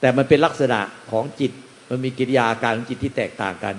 [0.00, 1.52] แต่มันเป็นลักษณะของจิต
[1.90, 3.74] มันมีกิริยาการของจิตที่แตกต่างกัน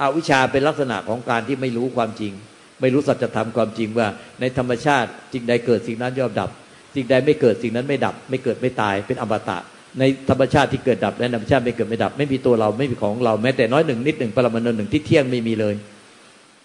[0.00, 2.32] อวิชชาเป็นลักษณะของการที่ไม่รู้ความจริง
[2.80, 4.06] ไม่รู้สัจธรรมความจริงว่า
[4.40, 6.50] ในธรรมชาติสิ่งใดเกิดสิ่งนั้นย่อมดับ
[6.94, 9.58] สิ่งใดไม่เกิดสิ่งนั้นไม่ดับ ไม่เกิดไม่ตายเป็นอมตะ
[9.98, 15.74] ในธรรมชาติที่เกิดดับและธรรมชาติไม่เกิดไม่ดับ ไม่มีตัวเราไม่มีของเราแม้แต่น้อยหนึ่งนิดหนึ่งปรมาณูหนึ่งที่เที่ยงไม่มีเลย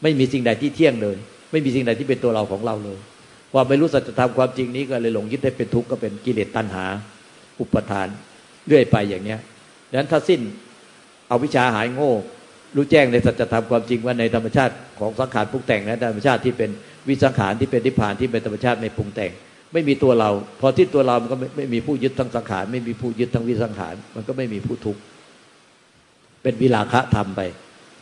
[0.03, 1.15] ไม่มีสิ่งใดที่เที่ยงเลย
[1.51, 2.97] ไม่มีสิ่งใดที่เป็นตัวเราของเราเลย
[3.53, 6.85] ความไม่รู้สัจธรรมความจริงนี้ก็เลยหลงยึดให้เป็นทุกข์ก็เป็นกิเลสตัณหา
[7.59, 8.07] อุปทาน
[8.67, 9.39] เรื่อยไปอย่างเนี้ย
[9.89, 10.41] ดังนั้นถ้าสิ้น
[11.27, 12.11] เอาวิชาหายโง่
[12.75, 16.69] รู้แจ้งในสัจธรรมความจริงว่าในธรรมชาติของสังขารปรุงแต่งและธรรมชาติที่เป็น
[17.07, 19.31] วิสังขารที่เป็นนิพพานที่เป็นธรรมชาติไม่ปรุงแต่ง
[19.73, 20.29] ไม่มีตัวเรา
[20.61, 25.01] พอที่ตัวเรามันก็ไม่ไม่มีผู้ยึดทั้งสังขาร ไม่มีผู้ยึดทั้งวิสังขาร มันก็ไม่มีผู้ทุกข์
[26.43, 27.41] เป็นวิลาคะธรรมไป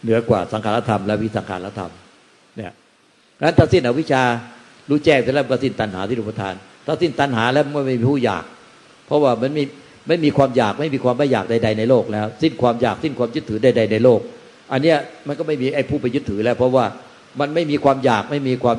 [0.04, 1.92] เหนือกว่าสังขารธรรมและวิสังขารธรรม
[2.58, 2.74] เนี่ย
[3.42, 4.24] งั้นถ้าสิ้นอวิชา
[4.90, 8.44] รู้แจ้งเสร็จแล้วก็สิ้นตัณหาที่รูปทาน ถ้าสิ้นตัณหาแล้วไม่มีผู้อยาก
[9.08, 9.64] เพราะว่ามันมี
[10.08, 14.20] ไม่มีความอยากไม่มีความไม่อยากใด ๆ ในโลกแล้ว สิ้นความอยากสิ้นความยึดถือใด ๆ ในโลก
[14.72, 14.98] อันเนี้ย
[15.28, 16.86] มันก็ไม่มีไอ้ผู้ไปยึดถือแล้ว เพราะว่า
[17.40, 18.78] มันไม่มีความอยากไม่มีความ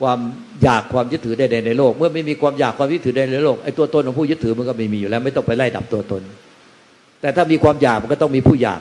[0.00, 0.18] ความ
[0.62, 6.22] อยากความยึดถือใดๆในโลก เมื่อไม่มีความอยากความยึดถือใดในโลกไอ้ตัวตนของผู้ยึดถือมันก็ไม่มีอยู่แล้ว ไม่ต้องไปไล่ดับตัวตน
[7.20, 8.80] แต่ถ้ามีความอยากมันก็ต้องมีผู้อยาก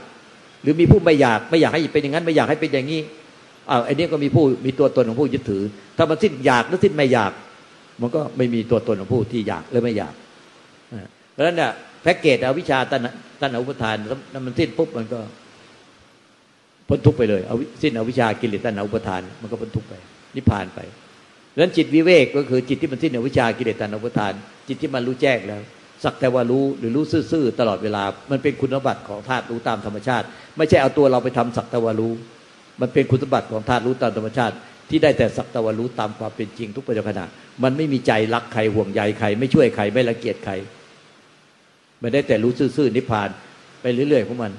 [0.64, 3.02] หรือมีผู้ไม่อยากไม่อยากให้เป็นอย่างนั้นไม่อยากให้เป็นอย่างนี้
[3.70, 5.64] อ้าวไอ้นี่ก็มีผู้มีตัวตนของผู้ยึดถือ
[5.98, 7.32] ถ้ามันสิ้นอยากหรือสิ้นไม่อยาก
[8.02, 10.14] มันก็ไม่มีตัวตนของผู้ที่อยากหรือไม่อยาก
[11.34, 11.72] เพราะฉะนั้นเนี่ย
[12.04, 13.02] แพ็กเกจเอาวิชาตัน
[13.42, 13.96] ตันอุปทาน
[14.34, 15.20] นั้นมันสิ้นปุ๊บมันก็
[16.88, 19.94] พ้นทุกไปเลยเอาสิ้นเอาวิชากิเลสตันอุปทาน มันก็พ้นทุกไป
[20.36, 20.80] นิพพานไป
[21.54, 24.34] ดังนั้นจิตวิเวกก็คือจิตที่มันสิ้นอวิชากิเลสตันอุปทาน
[24.68, 25.62] จิตที่มันรู้แจ้งแล้ว
[26.04, 30.26] สักแต่ว่ารู้หรือรู้ซื่อๆตลอดเวลา มันเป็นคุณสมบัติของธาตุรู้ตามธรรมชาติ
[30.58, 32.12] ไม่ใช่เอาตัวเราไปทำสักแต่ว่ารู้
[32.82, 34.56] มันเป็นคุณสมบัติของธาตุรู้ตามธรรมชาติ
[34.90, 37.22] ที่ได้แต่สักต่ว่ารู้ตามความเป็นจริงทุกปัจจุบัน
[37.64, 40.54] มันไม่มีใจรักใครห่วงใยใคร ไม่ช่วยใครไม่ละเกียดใคร
[42.02, 43.30] มันได้แต่รู้ซื่อๆนิพพาน
[43.82, 44.52] ไปเรื่อยๆของมัน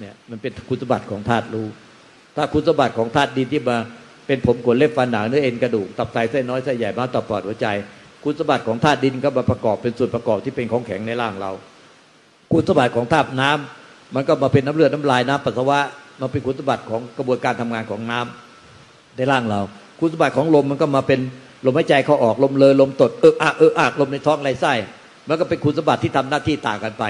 [0.00, 1.66] เนี่ยมันเป็นคุณสมบัติของธาตุรู้
[2.36, 3.76] ถ้าคุณสมบัติของธาตุดินที่มา
[4.26, 7.66] เป็นผมขนเล็บฟันหนังเนื้อเอ็นกระดูกตับไตเส้นน้อยเส้นใหญ่ม้าตับปอดหัวใจ
[8.24, 11.50] คุณสมบัติของธาตุดินก็มาประกอบเป็นส่วนประกอบที่เป็นของแข็งในร่างเรา
[12.52, 15.80] คุณสมบัติของธาตุน้ำมันก็มาเป็นน้ำเลือดน้ำลายน้ำปัสสาวะ
[16.20, 19.60] มาเป็นคุณสมบัติของกระบวนการทำงานของน้ำในร่างเรา
[20.00, 21.20] คุณสมบัติของลมมันก็มาเป็น
[21.66, 24.72] ลมหายใจเขาออกลมเลยลมตดเอออะเอออะลมในท้องไรไส้
[25.28, 27.04] มันก็เป็นคุณสมบัติที่ทำหน้าที่ต่างกันไป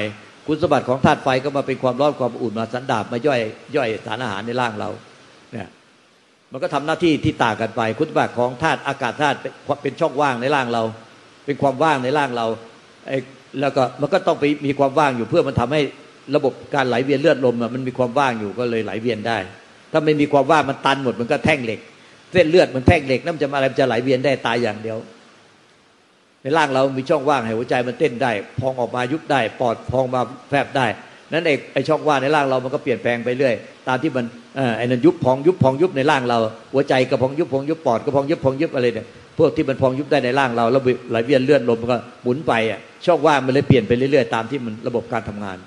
[0.46, 3.40] คุณสมบัติของธาตุไฟก็มาเป็นความร้อนความอุ่นมาสันดาบมาย่อย
[3.76, 4.90] ย่อยสารอาหารในร่างเรา
[5.52, 5.68] เนี่ย
[6.52, 9.36] มันก็ทำหน้าที่ที่ต่างกันไป คุณสมบัติของธาตุอากาศธาตุ
[9.82, 10.82] เป็นช่องว่างในร่างเรา
[11.44, 12.46] เป็นความว่างในร่างเรา
[13.08, 13.18] ไอ้
[13.60, 15.80] แล้วก็มันก็ต้องไปมีความว่างอยู่เพื่อมันทำให้
[16.36, 19.38] ระบบการไหลเวียนเลือดลมมันมีความว่างอยู่ก็เลยไหลเวียนได้
[19.92, 21.80] ถ้าไม่มีความว่างมันตันหมดมันก็แท่งเหล็ก
[22.32, 24.98] เส้นเลือดมันแท่งเหล็กนั่นจะมาอะไรจะไหลเวียนได้ตายอย่างเดียว
[26.42, 30.86] ในร่างเรามีช่องว่างให้หัวใจมันเต้นได้ พองออกมายุบได้ ปอดพองมาแฟบได้
[31.32, 33.54] นั้นเอกไอช่องว่างในร่างเรามันก็เปลี่ยนแปลงไปเรื่อย
[33.88, 34.24] ตามที่มัน
[34.78, 36.38] ไอ้นั่นยุบพองยุบพองยุบในร่างเรา
[36.72, 39.06] หัวใจก็พองยุบพองยุบปอดก็พองยุบพองยุบอะไรเนี่ย
[39.38, 45.58] พวกที่มันพองยุบได้ในร่างเราแล้วไหลเวียนเลือดลมมันก็หมุนไปอะช่องว่างมันเลยเปลี่ยนไปเรื่อยๆตามที่มันระบบการทำงาน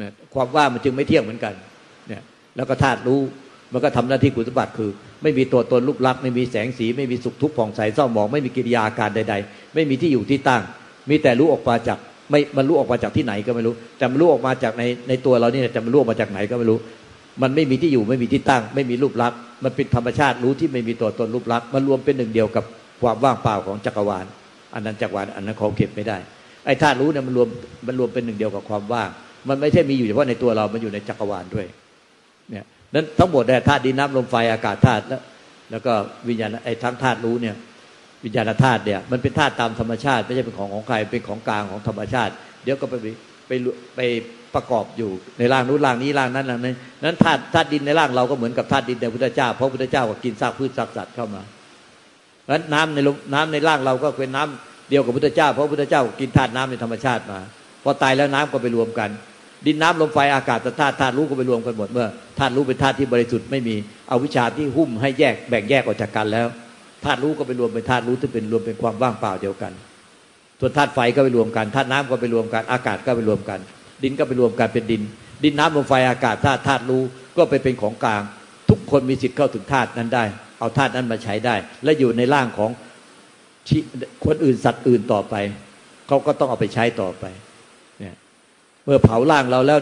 [0.00, 1.54] นี่ยความว่างมันจึงไม่เที่ยงเหมือนกัน
[2.08, 2.22] เนี่ย
[2.56, 3.20] แล้วก็ธาตุรู้
[3.72, 4.90] มันก็ทำหน้าที่คุณสมบัติคือ
[5.22, 10.62] ไม่มีตัวตนรูปลักษณ์ไม่มีแสงสี ไม่มีสุขทุกข์ผ่องใสเศร้าหมอง ไม่มีกิริยาการใด ๆ ไม่มีที่อยู่ที่ตั้ง
[11.10, 11.98] มีแต่รู้ออกมาจาก
[12.30, 16.78] ไม่มันรู้ออกมาจากที่ไหนก็ไม่รู้แต่มันรู้ออกมาจากในในตัวเรานี่จะมันรู้ออกมาจากไหนก็ไม่รู้
[17.42, 22.64] มันไม่มีที่อยู่ไม่มีที่ตั้ง ไม่มีรูปลักษณ์มันเป็นธรรมชาติรู้ที่ไม่มีตัวตนรูปลักษณ์มันรวมเป็นหนึ่งเดียวกับ
[23.02, 24.24] ความว่างเปล่าของจักรวาล
[24.74, 26.16] อันนั้นจักรวาลอันนั้นเขาเก็บไม่ได้
[26.64, 27.48] ไอ้ธาตุรู้เนี่ยมันรวม
[27.86, 29.08] มันรวมเป็นหนึ่งเดียวกับความว่าง
[29.48, 31.66] มันไม่ใช่มีอยู่เฉพาะในตัวเรา มันอยู่ในจักรวาลด้วย
[32.50, 35.22] เนี่ยนั้นทั้งหมดแต่ธาตุดินน้ำลมไฟอากาศธาตุแล้ว
[35.70, 35.92] แล้วก็
[36.28, 37.54] วิญญาณไอ้ทั้งธาตุรู้เนี่ย
[38.24, 42.32] วิญญาณธาตุเนี่ย มันเป็นธาตุตามธรรมชาติ ไม่ใช่เป็นของของใครเป็นของกลางของธรรมชาติ
[42.64, 42.94] เดี๋ยวก็ไป
[43.48, 43.52] ไป
[43.96, 44.00] ไป
[44.54, 51.42] ประกอบอยู่ในร่างนู้นร่างนี้ร่างนั้นร่างนี้นั้นธาตุธาตุดินในร่างเราก็เหมือนกับธาตุดินในพุทธเจ้าเพราะพุทธเจ้าก็กินซากพืชซากสัตว์เข้ามา
[52.44, 52.98] เพราะน้ำใน
[53.34, 57.40] น้ำในร่างเราก็เป็นน้ำเดียวกับพุทธเจ้าเพราะพุทธเจ้ากินธาตุน้ำในธรรมชาติมา
[57.82, 59.10] พอตายแล้วน้ำก็ไปรวมกัน
[59.66, 63.76] ดินน้ำลมไฟอากาศธาตุธาตุรู้ก็ไปรวมกันหมดเมื่อธาตุรู้เป็นธาตุที่บริสุทธิ์ไม่มี
[64.08, 66.46] เอาวิชาที่หุ้มให้แยกแบ่งแยกออกจากกันแล้ว
[67.04, 69.72] ธาตุรู้ก็ไปรวมเป็นธาตุรู้ที่เป็นรวมเป็นความว่างเปล่าเดียวกัน
[70.60, 73.58] ส่วนธาตุไฟก็ไปรวมกันธาตุน้ำก็ไปรวมกันอากาศก็ไปรวมกัน
[74.02, 75.02] ดินก็ไปรวมกันเป็นดิน
[75.44, 77.02] ดินน้ำลมไฟอากาศธาตุธาตุรู้
[77.36, 78.22] ก็ไปเป็นของกลาง
[78.70, 80.24] ทุกคนมีสิทธิ์เข้าถึงธาตุนั้นได้
[80.60, 82.70] เอาธาตุนั้นมาใช้ได้ และอยู่ในร่างของ
[84.24, 85.34] คนอื่นสัตว์อื่นต่อไป
[86.08, 87.24] เขาก็ต้องเอาไปใช้ต่อไป
[88.86, 89.78] เมื่อเผาร่างเราแล้ว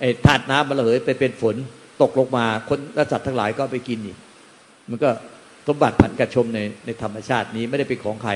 [0.00, 1.56] ไอ้ธาตุน้ำมันระเหยไปเป็นฝน
[2.02, 4.16] ตกลงมาคนและสัตว์ทั้งหลายก็ไปกินอีก
[4.90, 5.10] มันก็
[5.66, 8.32] สมบัติผันกระชมในในธรรมชาตินี้ไม่ได้เป็นของใคร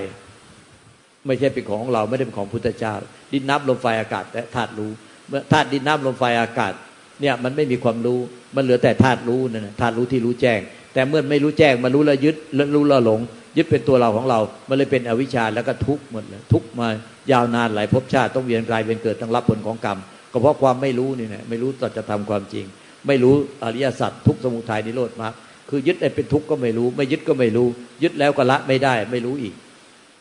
[1.26, 2.94] ไม่ใช่เป็นของเราไม่ได้เป็นของพุทธเจ้า
[3.32, 4.90] ดินน้ำลมไฟอากาศและธาตุรู้
[5.28, 6.72] เมื่อธาตุดินน้ำลมไฟอากาศ
[7.20, 8.18] เนี่ยมันไม่มีความรู้
[8.56, 10.60] มันเหลือแต่ธาตุรู้นั่นธาตุรู้ที่รู้แจ้ง
[10.94, 13.20] แต่เมื่อไม่รู้แจ้งมารู้แล้วยึดแล้วรู้แล้วหลง
[13.56, 16.88] ยึดเป็นตัวเราของเรา มันเลยเป็นอวิชชาแล้วก็ทุกข์หมดเลยทุกข์มา
[17.32, 19.98] ยาวนานหลายภพชาติต้องเวียนกลายเป็นเกิดต้องรับผลของกรรม
[20.32, 22.66] ก็เพราะความไม่รู้นี่นะไม่รู้ต่อจะทำความจริง
[23.06, 23.34] ไม่รู้
[23.64, 25.34] อริยสัจทุกสมุทัยนิโรธมรรค
[25.68, 27.68] คือยึดไอ้เป็นทุกข์ก็ไม่รู้ ไม่ยึดก็ไม่รู้
[28.02, 29.54] ยึดแล้วก็ละไม่ได้ไม่รู้อีก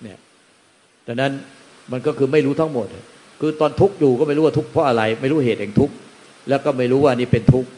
[0.03, 0.17] เนี่ย
[1.07, 1.31] ดังนั้น
[1.91, 2.87] มันก็คือไม่รู้ทั้งหมด
[3.41, 5.93] คือตอนทุกข์อยู่ก็ไม่รู้ว่าทุกข์เพราะอะไร ไม่รู้เหตุแห่งทุกข์
[6.49, 7.69] แล้วก็ไม่รู้ว่านี่เป็นทุกข์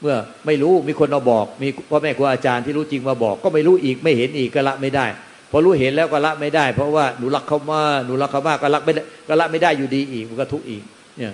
[0.00, 5.06] เมื่อไม่รู้มีคนมาบอก มีพ่อแม่ครูอาจารย์ที่รู้จริงมาบอก ก็ไม่รู้อีกไม่เห็นอีกก็ละไม่ได้
[5.50, 10.82] พอรู้เห็นแล้วก็ละไม่ได้ เพราะว่าหนูรักเขามากหนูรักเขามากก็ละไม่ได้ก็ละไม่ได้อยู่ดีอีกมันก็ทุกข์อีก
[11.18, 11.32] เนี่ย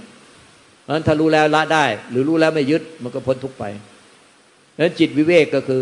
[0.83, 3.65] เพราะฉะนั้นถ้ารู้แล้วละได้ หรือรู้แล้วไม่ยึดมันก็พ้นทุกข์ไป
[4.79, 5.81] นั้นจิตวิเวกก็คือ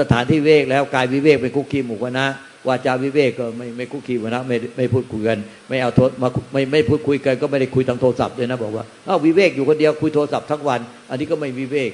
[0.00, 2.26] สถานที่วิเวกแล้วกายวิเวกเป็นคุกคีหมู่คณะ
[2.68, 11.90] วาจาวิเวกก็ไม่ไม่คุกคีวนะไม่ไม่พูดคุยกันไม่เอาโทษมาไม่ไม่พูดคุยกันก็ไม่ได้คุยทางโทรศัพท์เลยนะบอกว่าอ้าววิเวกอยู่คนเดียวคุยโทรศัพท์ทั้งวัน อันนี้ก็ไม่วิเวก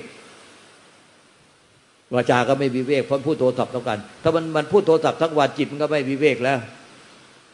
[2.14, 6.58] วาจาก็ไม่วิเวกเพราะพูดโทรศัพท์ทั้งวันถ้ามันมันพูดโทรศัพท์ทั้งวันจิตมันก็ไม่วิเวกแล้ว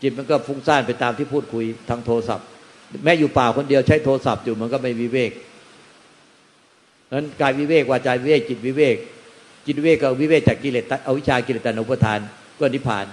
[0.02, 2.46] จิตมันก็ฟุ้งซ่านไปตามที่พูดคุยทางโทรศัพท์
[3.04, 5.30] แม้อยู่เปล่าคนเดียวใช้โทรศัพท์อยู่มันก็ไม่วิเวก
[7.12, 8.96] นั้นกายวิเวกวาจาวิเวกจิตวิเวก
[9.66, 12.20] จิตวิเวกกับวิเวกจากกิเลสเอาวิชากิเลสตันุปทาน
[12.60, 13.06] ก็นิพพาน